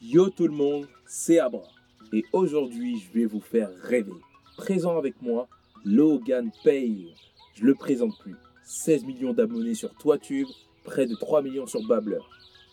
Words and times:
Yo 0.00 0.30
tout 0.30 0.46
le 0.46 0.54
monde, 0.54 0.86
c'est 1.06 1.40
Abra. 1.40 1.64
Et 2.12 2.24
aujourd'hui, 2.32 3.00
je 3.00 3.18
vais 3.18 3.26
vous 3.26 3.40
faire 3.40 3.68
rêver. 3.82 4.12
Présent 4.56 4.96
avec 4.96 5.20
moi, 5.20 5.48
Logan 5.84 6.52
Pale. 6.62 7.12
Je 7.54 7.64
le 7.64 7.74
présente 7.74 8.16
plus. 8.20 8.36
16 8.62 9.04
millions 9.06 9.32
d'abonnés 9.32 9.74
sur 9.74 9.92
ToiTube, 9.94 10.46
près 10.84 11.06
de 11.06 11.16
3 11.16 11.42
millions 11.42 11.66
sur 11.66 11.84
Babbler. 11.88 12.20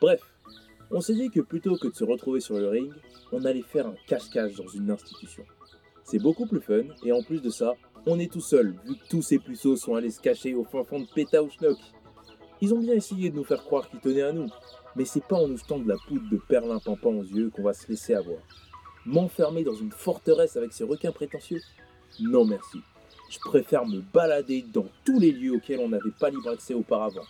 Bref, 0.00 0.20
on 0.92 1.00
s'est 1.00 1.14
dit 1.14 1.28
que 1.28 1.40
plutôt 1.40 1.76
que 1.76 1.88
de 1.88 1.94
se 1.94 2.04
retrouver 2.04 2.38
sur 2.38 2.56
le 2.56 2.68
ring, 2.68 2.92
on 3.32 3.44
allait 3.44 3.62
faire 3.62 3.88
un 3.88 3.96
cache-cache 4.06 4.54
dans 4.54 4.68
une 4.68 4.88
institution. 4.88 5.44
C'est 6.04 6.20
beaucoup 6.20 6.46
plus 6.46 6.60
fun, 6.60 6.84
et 7.04 7.10
en 7.10 7.22
plus 7.24 7.42
de 7.42 7.50
ça, 7.50 7.74
on 8.06 8.20
est 8.20 8.32
tout 8.32 8.40
seul, 8.40 8.76
vu 8.86 8.94
que 8.94 9.08
tous 9.10 9.22
ces 9.22 9.40
puceaux 9.40 9.76
sont 9.76 9.96
allés 9.96 10.10
se 10.10 10.20
cacher 10.20 10.54
au 10.54 10.62
fin 10.62 10.84
fond 10.84 11.00
de 11.00 11.08
Péta 11.12 11.42
ou 11.42 11.50
Schnock. 11.50 11.78
Ils 12.60 12.74
ont 12.74 12.80
bien 12.80 12.94
essayé 12.94 13.30
de 13.30 13.36
nous 13.36 13.44
faire 13.44 13.62
croire 13.62 13.88
qu'ils 13.88 14.00
tenaient 14.00 14.22
à 14.22 14.32
nous, 14.32 14.48
mais 14.96 15.04
c'est 15.04 15.24
pas 15.24 15.36
en 15.36 15.46
nous 15.46 15.58
jetant 15.58 15.78
de 15.78 15.88
la 15.88 15.96
poudre 16.08 16.28
de 16.28 16.38
perlimpinpin 16.38 17.10
aux 17.10 17.22
yeux 17.22 17.50
qu'on 17.50 17.62
va 17.62 17.72
se 17.72 17.86
laisser 17.86 18.14
avoir. 18.14 18.40
M'enfermer 19.06 19.62
dans 19.62 19.74
une 19.74 19.92
forteresse 19.92 20.56
avec 20.56 20.72
ces 20.72 20.82
requins 20.84 21.12
prétentieux? 21.12 21.60
Non 22.20 22.44
merci. 22.44 22.78
Je 23.30 23.38
préfère 23.38 23.86
me 23.86 24.00
balader 24.00 24.64
dans 24.72 24.86
tous 25.04 25.20
les 25.20 25.30
lieux 25.30 25.54
auxquels 25.54 25.78
on 25.78 25.88
n'avait 25.88 26.10
pas 26.18 26.30
libre 26.30 26.48
accès 26.48 26.74
auparavant. 26.74 27.26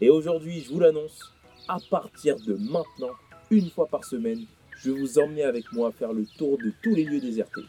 Et 0.00 0.10
aujourd'hui, 0.10 0.60
je 0.60 0.72
vous 0.72 0.80
l'annonce, 0.80 1.32
à 1.68 1.78
partir 1.88 2.36
de 2.40 2.54
maintenant, 2.54 3.12
une 3.50 3.70
fois 3.70 3.86
par 3.86 4.04
semaine, 4.04 4.44
je 4.78 4.90
vais 4.90 4.98
vous 4.98 5.18
emmener 5.20 5.44
avec 5.44 5.72
moi 5.72 5.92
faire 5.92 6.12
le 6.12 6.26
tour 6.36 6.58
de 6.58 6.72
tous 6.82 6.94
les 6.94 7.04
lieux 7.04 7.20
désertés. 7.20 7.64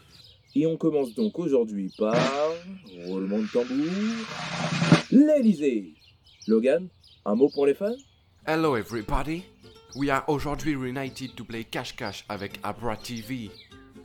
Et 0.56 0.66
on 0.66 0.76
commence 0.76 1.14
donc 1.14 1.38
aujourd'hui 1.38 1.92
par 1.96 2.16
roulement 3.04 3.38
de 3.38 3.46
tambour, 3.52 3.76
l'Elysée. 5.12 5.92
Logan, 6.48 6.88
un 7.26 7.34
mot 7.34 7.48
pour 7.48 7.66
les 7.66 7.74
fans? 7.74 7.96
Hello 8.46 8.76
everybody! 8.76 9.44
We 9.96 10.10
are 10.10 10.22
aujourd'hui 10.28 10.76
reunited 10.76 11.34
to 11.36 11.44
play 11.44 11.64
Cash 11.64 11.96
Cash 11.96 12.24
avec 12.28 12.60
Abra 12.62 12.96
TV. 12.96 13.50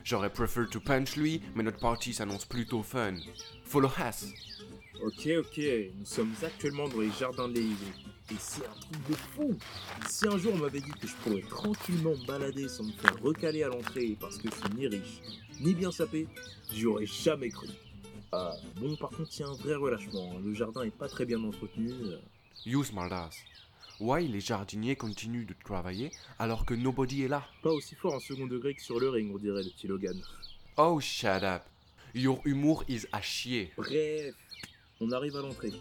J'aurais 0.04 0.30
préféré 0.30 0.66
to 0.68 0.80
punch 0.80 1.16
lui, 1.16 1.40
mais 1.54 1.62
notre 1.62 1.78
partie 1.78 2.12
s'annonce 2.12 2.44
plutôt 2.44 2.82
fun. 2.82 3.14
Follow 3.64 3.90
us! 4.00 4.26
Ok, 5.04 5.28
ok, 5.38 5.60
nous 5.98 6.04
sommes 6.04 6.32
actuellement 6.42 6.88
dans 6.88 7.00
les 7.00 7.10
jardins 7.10 7.48
de 7.48 7.54
l'Élysée. 7.54 7.92
Et 8.30 8.36
c'est 8.38 8.64
un 8.66 8.80
truc 8.80 9.08
de 9.08 9.14
fou 9.14 9.58
Si 10.08 10.26
un 10.26 10.38
jour 10.38 10.52
on 10.54 10.58
m'avait 10.58 10.80
dit 10.80 10.90
que 11.00 11.06
je 11.06 11.14
pourrais 11.16 11.42
tranquillement 11.42 12.12
me 12.16 12.26
balader 12.26 12.68
sans 12.68 12.84
me 12.84 12.92
faire 12.92 13.20
recaler 13.22 13.62
à 13.62 13.68
l'entrée 13.68 14.16
parce 14.18 14.38
que 14.38 14.48
je 14.48 14.54
suis 14.54 14.74
ni 14.76 14.86
riche, 14.86 15.20
ni 15.60 15.74
bien 15.74 15.92
sapé, 15.92 16.26
j'y 16.72 16.86
aurais 16.86 17.06
jamais 17.06 17.50
cru. 17.50 17.68
Ah, 18.32 18.54
bon, 18.80 18.96
par 18.96 19.10
contre, 19.10 19.30
il 19.36 19.40
y 19.40 19.42
a 19.42 19.48
un 19.48 19.54
vrai 19.54 19.74
relâchement. 19.74 20.32
hein. 20.34 20.40
Le 20.44 20.54
jardin 20.54 20.82
est 20.82 20.96
pas 20.96 21.08
très 21.08 21.26
bien 21.26 21.42
entretenu. 21.44 21.90
You 22.64 22.84
smartass. 22.84 23.34
Why 24.00 24.26
les 24.28 24.40
jardiniers 24.40 24.96
continuent 24.96 25.46
de 25.46 25.54
travailler 25.64 26.10
alors 26.38 26.64
que 26.64 26.74
nobody 26.74 27.22
est 27.22 27.28
là? 27.28 27.44
Pas 27.62 27.70
aussi 27.70 27.94
fort 27.94 28.14
en 28.14 28.20
second 28.20 28.46
degré 28.46 28.74
que 28.74 28.82
sur 28.82 28.98
le 29.00 29.08
ring, 29.08 29.32
on 29.34 29.38
dirait 29.38 29.62
le 29.62 29.70
petit 29.70 29.86
Logan. 29.86 30.20
Oh 30.76 30.98
shut 31.00 31.42
up! 31.42 31.62
Your 32.14 32.40
humour 32.44 32.84
is 32.88 33.06
à 33.12 33.20
chier. 33.20 33.72
Bref, 33.76 34.34
on 35.00 35.10
arrive 35.12 35.36
à 35.36 35.42
l'entrée. 35.42 35.72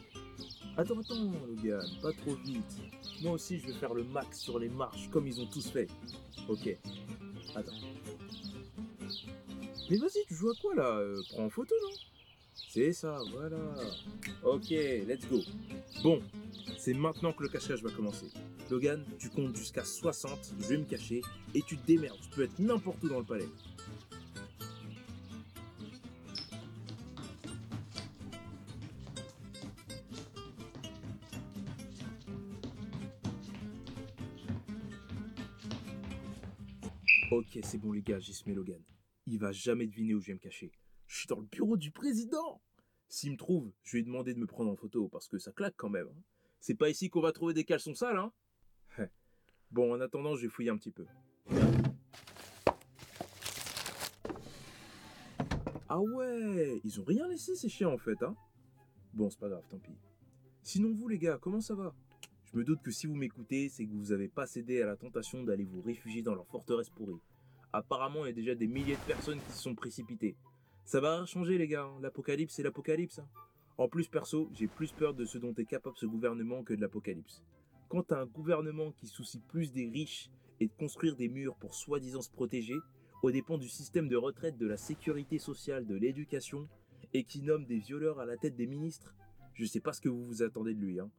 Attends, 0.78 1.00
attends, 1.00 1.32
Logan, 1.48 1.82
pas 2.02 2.14
trop 2.14 2.36
vite. 2.36 2.64
Moi 3.22 3.34
aussi, 3.34 3.60
je 3.60 3.68
vais 3.68 3.74
faire 3.74 3.94
le 3.94 4.04
max 4.04 4.40
sur 4.40 4.58
les 4.60 4.70
marches 4.70 5.10
comme 5.10 5.28
ils 5.28 5.40
ont 5.42 5.48
tous 5.48 5.70
fait. 5.70 5.88
Ok. 6.48 6.78
Attends. 7.56 7.72
Mais 9.90 9.98
vas-y, 9.98 10.26
tu 10.28 10.36
joues 10.36 10.50
à 10.50 10.54
quoi 10.62 10.76
là? 10.76 10.88
Euh, 10.98 11.22
Prends 11.32 11.46
en 11.46 11.50
photo, 11.50 11.76
non? 11.84 11.94
C'est 12.70 12.94
ça, 12.94 13.20
voilà. 13.32 13.58
Ok, 14.44 14.70
let's 14.70 15.28
go. 15.30 15.42
Bon, 16.04 16.22
c'est 16.78 16.94
maintenant 16.94 17.34
que 17.34 17.44
le 17.44 17.50
cache-cache 17.50 17.82
va 17.84 17.92
commencer. 17.92 18.28
Logan, 18.70 19.04
tu 19.20 19.30
comptes 19.30 19.56
jusqu'à 19.56 19.84
60, 19.84 20.56
je 20.60 20.68
vais 20.68 20.78
me 20.78 20.86
cacher, 20.86 21.22
et 21.54 21.62
tu 21.62 21.78
te 21.78 21.86
démerdes, 21.86 22.20
tu 22.22 22.30
peux 22.30 22.44
être 22.44 22.60
n'importe 22.60 23.04
où 23.04 23.10
dans 23.10 23.20
le 23.20 23.26
palais. 23.26 23.48
Ok, 37.32 37.60
c'est 37.64 37.78
bon 37.78 37.94
les 37.94 38.02
gars, 38.02 38.20
j'y 38.20 38.34
se 38.34 38.48
mets 38.48 38.56
Logan. 38.56 38.82
Il 39.26 39.40
va 39.40 39.52
jamais 39.52 39.88
deviner 39.88 40.14
où 40.16 40.20
je 40.20 40.28
vais 40.28 40.34
me 40.34 40.40
cacher. 40.40 40.72
Je 41.08 41.20
suis 41.20 41.28
dans 41.28 41.40
le 41.40 41.46
bureau 41.46 41.78
du 41.78 41.92
président 41.92 42.62
S'il 43.08 43.32
me 43.34 43.38
trouve, 43.38 43.72
je 43.84 43.94
vais 43.94 44.00
lui 44.00 44.06
demander 44.06 44.34
de 44.34 44.40
me 44.40 44.48
prendre 44.48 44.72
en 44.72 44.76
photo, 44.76 45.08
parce 45.08 45.28
que 45.28 45.38
ça 45.38 45.52
claque 45.52 45.76
quand 45.78 45.90
même. 45.90 46.08
hein. 46.08 46.24
C'est 46.62 46.76
pas 46.76 46.90
ici 46.90 47.10
qu'on 47.10 47.22
va 47.22 47.32
trouver 47.32 47.54
des 47.54 47.64
caleçons 47.66 47.94
sales, 47.96 48.18
hein 48.18 48.32
Bon, 49.72 49.94
en 49.94 50.02
attendant, 50.02 50.36
je 50.36 50.42
vais 50.44 50.50
fouiller 50.50 50.70
un 50.70 50.76
petit 50.78 50.92
peu. 50.92 51.06
Ah 55.88 56.00
ouais, 56.00 56.80
ils 56.84 57.00
ont 57.00 57.04
rien 57.04 57.28
laissé 57.28 57.56
ces 57.56 57.68
chiens 57.70 57.90
en 57.90 57.98
fait, 57.98 58.22
hein 58.24 58.36
Bon, 59.14 59.30
c'est 59.30 59.40
pas 59.40 59.50
grave, 59.50 59.64
tant 59.70 59.80
pis. 59.80 59.96
Sinon 60.62 60.94
vous 60.94 61.08
les 61.08 61.18
gars, 61.18 61.38
comment 61.42 61.60
ça 61.62 61.74
va? 61.76 61.94
Je 62.52 62.58
me 62.58 62.64
doute 62.64 62.82
que 62.82 62.92
si 62.92 63.08
vous 63.08 63.16
m'écoutez, 63.16 63.70
c'est 63.70 63.86
que 63.86 63.92
vous 63.92 64.12
avez 64.12 64.28
pas 64.28 64.46
cédé 64.46 64.82
à 64.82 64.86
la 64.86 64.96
tentation 64.96 65.44
d'aller 65.44 65.64
vous 65.66 65.82
réfugier 65.82 66.22
dans 66.22 66.36
leur 66.36 66.48
forteresse 66.48 66.90
pourrie. 66.90 67.20
Apparemment, 67.74 68.26
il 68.26 68.28
y 68.28 68.32
a 68.32 68.34
déjà 68.36 68.56
des 68.56 68.68
milliers 68.68 68.96
de 68.98 69.02
personnes 69.08 69.40
qui 69.40 69.52
se 69.52 69.62
sont 69.64 69.76
précipitées. 69.76 70.36
Ça 70.86 71.00
va 71.00 71.26
changer 71.26 71.58
les 71.58 71.68
gars, 71.68 71.84
hein? 71.84 71.98
l'apocalypse 72.02 72.56
c'est 72.56 72.64
l'apocalypse. 72.64 73.20
hein. 73.20 73.28
En 73.82 73.88
plus 73.88 74.08
perso, 74.08 74.48
j'ai 74.54 74.68
plus 74.68 74.92
peur 74.92 75.16
de 75.16 75.26
ce 75.26 75.40
dont 75.40 75.56
est 75.56 75.66
capable 75.66 75.98
ce 75.98 76.06
gouvernement 76.06 76.62
que 76.62 76.76
de 76.76 76.82
l'apocalypse. 76.82 77.42
Quant 77.90 78.06
à 78.12 78.18
un 78.18 78.28
gouvernement 78.28 78.92
qui 78.92 79.08
soucie 79.08 79.40
plus 79.40 79.72
des 79.72 79.90
riches 79.90 80.30
et 80.60 80.68
de 80.68 80.74
construire 80.74 81.16
des 81.16 81.30
murs 81.30 81.56
pour 81.56 81.74
soi-disant 81.74 82.22
se 82.22 82.30
protéger, 82.30 82.76
aux 83.24 83.32
dépens 83.32 83.58
du 83.58 83.68
système 83.68 84.08
de 84.08 84.16
retraite, 84.16 84.60
de 84.60 84.68
la 84.68 84.78
sécurité 84.78 85.40
sociale, 85.40 85.88
de 85.88 85.96
l'éducation, 85.96 86.70
et 87.16 87.24
qui 87.24 87.42
nomme 87.42 87.66
des 87.66 87.80
violeurs 87.80 88.20
à 88.20 88.28
la 88.28 88.38
tête 88.38 88.56
des 88.56 88.68
ministres, 88.68 89.16
je 89.56 89.66
sais 89.66 89.80
pas 89.80 89.94
ce 89.94 90.02
que 90.02 90.10
vous 90.10 90.28
vous 90.28 90.44
attendez 90.44 90.76
de 90.76 90.80
lui. 90.80 91.00
Hein. 91.00 91.10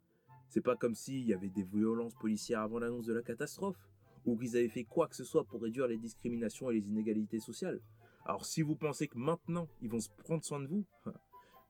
C'est 0.48 0.60
pas 0.60 0.76
comme 0.76 0.94
s'il 0.94 1.24
y 1.24 1.34
avait 1.34 1.50
des 1.50 1.64
violences 1.64 2.14
policières 2.14 2.60
avant 2.60 2.78
l'annonce 2.78 3.06
de 3.06 3.12
la 3.12 3.22
catastrophe, 3.22 3.88
ou 4.24 4.38
qu'ils 4.38 4.56
avaient 4.56 4.68
fait 4.68 4.84
quoi 4.84 5.08
que 5.08 5.16
ce 5.16 5.24
soit 5.24 5.42
pour 5.42 5.62
réduire 5.62 5.88
les 5.88 5.98
discriminations 5.98 6.70
et 6.70 6.74
les 6.74 6.86
inégalités 6.86 7.40
sociales. 7.40 7.80
Alors 8.24 8.46
si 8.46 8.62
vous 8.62 8.76
pensez 8.76 9.08
que 9.08 9.18
maintenant 9.18 9.66
ils 9.80 9.90
vont 9.90 9.98
se 9.98 10.10
prendre 10.10 10.44
soin 10.44 10.60
de 10.60 10.68
vous, 10.68 10.84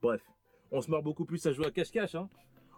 bref, 0.02 0.22
on 0.72 0.80
se 0.80 0.90
marre 0.90 1.02
beaucoup 1.02 1.24
plus 1.24 1.44
à 1.46 1.52
jouer 1.52 1.66
à 1.66 1.70
cache-cache, 1.70 2.14
hein. 2.14 2.28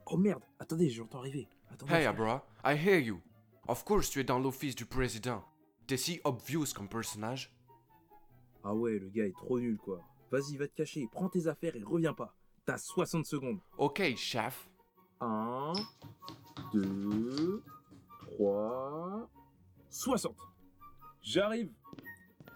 Oh 0.06 0.16
merde, 0.19 0.43
attendez, 0.59 0.91
j'entends 0.91 1.21
arriver. 1.21 1.49
Attendez, 1.71 1.94
Hey 1.94 2.05
Abra, 2.05 2.44
I 2.65 2.75
hear 2.77 2.99
you. 2.99 3.21
Of 3.66 3.84
course 3.84 4.10
tu 4.10 4.21
es 4.21 4.25
dans 4.25 4.38
l'office 4.38 4.75
du 4.75 4.84
président. 4.84 5.43
T'es 5.87 5.97
si 5.97 6.21
obvious 6.25 6.66
comme 6.75 6.88
personnage. 6.88 7.50
Ah 8.62 8.75
ouais, 8.75 8.99
le 8.99 9.09
gars 9.09 9.27
est 9.27 9.37
trop 9.37 9.59
nul 9.59 9.78
quoi. 9.78 10.00
Vas-y, 10.31 10.56
va 10.56 10.66
te 10.66 10.75
cacher, 10.75 11.09
prends 11.10 11.28
tes 11.28 11.47
affaires 11.47 11.77
et 11.77 11.83
reviens 11.83 12.12
pas. 12.12 12.34
T'as 12.66 12.78
60 12.78 13.25
secondes. 13.25 13.60
Ok, 13.78 14.03
chef. 14.16 14.69
1, 15.21 15.72
2, 16.72 17.62
3, 18.37 19.31
60. 19.91 20.37
J'arrive. 21.22 21.71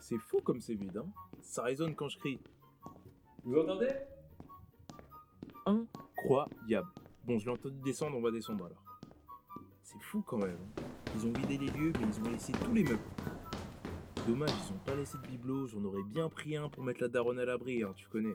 C'est 0.01 0.19
fou 0.19 0.41
comme 0.41 0.61
c'est 0.61 0.75
vide, 0.75 0.97
hein. 0.97 1.07
Ça 1.41 1.63
résonne 1.63 1.95
quand 1.95 2.09
je 2.09 2.19
crie. 2.19 2.41
Vous 3.45 3.59
entendez? 3.59 3.89
Incroyable. 5.69 6.89
Bon, 7.27 7.39
je 7.39 7.45
l'ai 7.45 7.53
entendu 7.53 7.79
descendre, 7.81 8.17
on 8.17 8.23
va 8.23 8.31
descendre 8.31 8.65
alors. 8.65 8.85
C'est 9.83 10.01
fou 10.01 10.23
quand 10.23 10.39
même. 10.39 10.57
hein. 10.79 10.83
Ils 11.15 11.27
ont 11.27 11.33
vidé 11.33 11.59
les 11.59 11.67
lieux, 11.69 11.93
mais 12.01 12.07
ils 12.07 12.21
ont 12.27 12.31
laissé 12.31 12.53
tous 12.53 12.73
les 12.73 12.85
meubles. 12.85 12.99
Dommage, 14.27 14.51
ils 14.51 14.73
ont 14.73 14.79
pas 14.85 14.95
laissé 14.95 15.19
de 15.19 15.27
bibelot. 15.27 15.67
J'en 15.67 15.85
aurais 15.85 16.03
bien 16.03 16.29
pris 16.29 16.57
un 16.57 16.69
pour 16.69 16.85
mettre 16.85 17.03
la 17.03 17.09
daronne 17.09 17.39
à 17.39 17.45
l'abri, 17.45 17.83
hein, 17.83 17.93
tu 17.97 18.09
connais. 18.09 18.35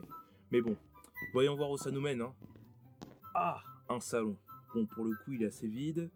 Mais 0.52 0.60
bon, 0.60 0.76
voyons 1.32 1.56
voir 1.56 1.70
où 1.70 1.76
ça 1.76 1.90
nous 1.90 2.00
mène. 2.00 2.20
Hein. 2.22 2.34
Ah, 3.34 3.60
un 3.88 4.00
salon. 4.00 4.36
Bon, 4.74 4.86
pour 4.86 5.04
le 5.04 5.12
coup, 5.24 5.32
il 5.32 5.42
est 5.42 5.46
assez 5.46 5.66
vide. 5.68 6.10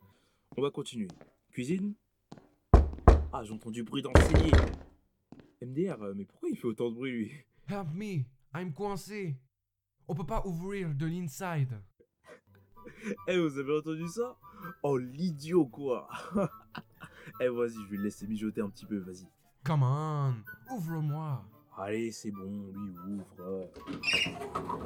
On 0.57 0.62
va 0.62 0.71
continuer. 0.71 1.09
Cuisine? 1.51 1.95
Ah, 3.33 3.42
j'entends 3.45 3.71
du 3.71 3.83
bruit 3.83 4.03
dans 4.03 4.13
le 4.15 4.21
cellier. 4.21 4.53
MDR, 5.63 5.98
mais 6.15 6.25
pourquoi 6.25 6.48
il 6.48 6.57
fait 6.57 6.66
autant 6.66 6.91
de 6.91 6.95
bruit, 6.95 7.10
lui? 7.13 7.33
Help 7.69 7.89
me, 7.92 8.25
I'm 8.54 8.72
coincé. 8.72 9.37
On 10.09 10.15
peut 10.15 10.27
pas 10.27 10.43
ouvrir 10.47 10.95
de 10.95 11.07
l'inside. 11.07 11.81
Eh, 13.28 13.39
vous 13.39 13.59
avez 13.59 13.77
entendu 13.77 14.09
ça? 14.09 14.39
Oh, 14.83 14.97
l'idiot, 14.97 15.66
quoi 15.66 16.09
Eh, 17.41 17.49
vas-y, 17.49 17.75
je 17.75 17.91
vais 17.91 17.97
le 17.99 18.05
laisser 18.05 18.27
mijoter 18.27 18.63
un 18.63 18.71
petit 18.71 18.87
peu, 18.87 18.99
vas-y. 18.99 19.28
Come 19.65 19.83
on, 19.83 20.34
ouvre-moi. 20.75 21.45
Allez, 21.77 22.10
c'est 22.10 22.31
bon, 22.31 22.72
lui, 22.75 22.95
ouvre. 23.07 23.71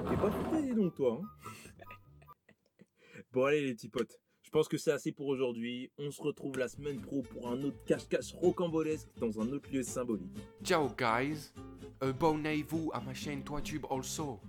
T'es 0.09 0.17
pas 0.17 0.31
foutu, 0.31 0.63
dis 0.63 0.75
donc, 0.75 0.95
toi, 0.95 1.21
hein? 1.23 1.29
Bon, 3.33 3.45
allez, 3.45 3.65
les 3.65 3.75
petits 3.75 3.89
potes. 3.89 4.19
Je 4.43 4.51
pense 4.51 4.69
que 4.69 4.77
c'est 4.77 4.93
assez 4.93 5.13
pour 5.13 5.29
aujourd'hui. 5.29 5.91
On 5.97 6.11
se 6.11 6.21
retrouve 6.21 6.59
la 6.59 6.69
semaine 6.69 7.01
pro 7.01 7.23
pour 7.23 7.49
un 7.49 7.63
autre 7.63 7.83
cache-cache 7.87 8.35
rocambolesque 8.35 9.09
dans 9.19 9.41
un 9.41 9.51
autre 9.53 9.71
lieu 9.73 9.83
symbolique. 9.83 10.37
Ciao 10.63 10.91
guys. 10.91 11.53
Abonnez-vous 12.01 12.91
à 12.93 13.01
ma 13.01 13.15
chaîne 13.15 13.43
ToiTube 13.43 13.87
also. 13.89 14.41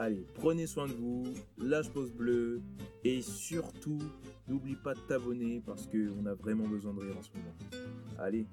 Allez, 0.00 0.24
prenez 0.34 0.68
soin 0.68 0.86
de 0.86 0.92
vous, 0.92 1.24
lâche 1.58 1.90
pause 1.90 2.12
bleue 2.12 2.62
et 3.02 3.20
surtout, 3.20 3.98
n'oublie 4.46 4.76
pas 4.76 4.94
de 4.94 5.00
t'abonner 5.00 5.60
parce 5.66 5.88
qu'on 5.88 6.24
a 6.26 6.34
vraiment 6.34 6.68
besoin 6.68 6.94
de 6.94 7.00
rire 7.00 7.16
en 7.18 7.22
ce 7.22 7.30
moment. 7.34 7.82
Allez, 8.16 8.46